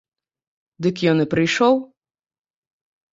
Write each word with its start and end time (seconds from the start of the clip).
Дык 0.85 0.95
ён 1.11 1.17
і 1.25 1.27
прыйшоў. 1.33 1.73